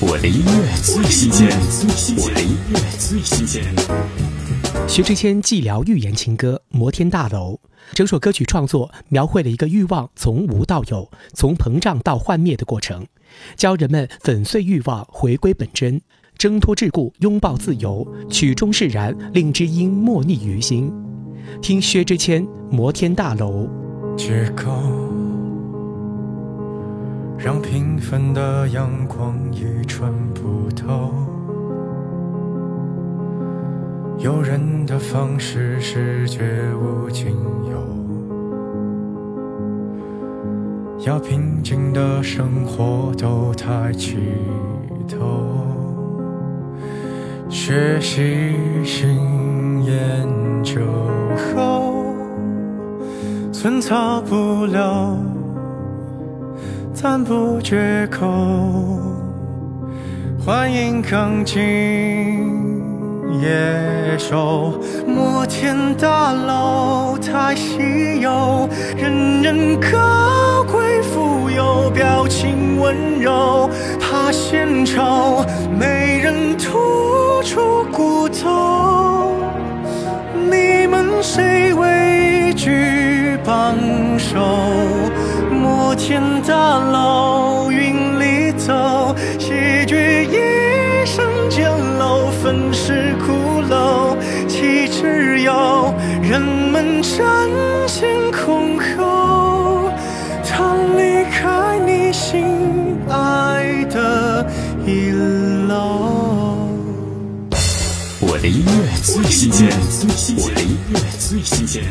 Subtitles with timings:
[0.00, 1.48] 我的音乐最新鲜，
[2.18, 3.64] 我的音乐最新鲜。
[4.86, 7.54] 薛之谦寂寥寓言情歌《摩天大楼》，
[7.94, 13.04] 整首歌曲创作描绘了一个欲望从无到有、从膨胀到幻灭的过程，
[13.56, 16.00] 教人们粉碎欲望，回归本真，
[16.36, 20.92] 挣脱桎梏，拥抱自由，曲终释然，令知音莫逆于心。
[21.60, 23.66] 听薛之谦《摩天大楼》。
[24.16, 24.70] 借口
[27.38, 31.12] 让平凡的阳光已穿不透。
[34.18, 36.42] 诱人的方式是绝
[36.74, 37.28] 无仅
[37.70, 37.78] 有，
[41.06, 44.18] 要平静的生活都抬起
[45.08, 45.16] 头。
[47.48, 50.26] 学习新研
[50.64, 50.80] 究
[51.54, 51.94] 后。
[53.52, 55.16] 寸草不留，
[57.00, 58.26] 赞不绝口。
[60.44, 61.54] 欢迎刚进
[63.40, 73.70] 野兽，摩天大楼太稀有，人人高贵富有，表情温柔，
[74.00, 75.46] 怕献丑，
[75.78, 79.36] 没人吐出骨头。
[80.50, 83.38] 你们谁畏惧？
[83.44, 83.76] 帮
[84.18, 84.36] 手，
[85.98, 91.68] 天大楼云里走，谢绝一生简
[91.98, 97.18] 陋，粉饰骷髅，岂只有人们争
[97.88, 99.90] 先恐后？
[100.44, 104.46] 他离开你心爱的
[104.86, 105.10] 一
[105.68, 106.68] 楼。
[108.20, 109.68] 我的音乐最新鲜，
[110.38, 111.82] 我的音乐最新鲜。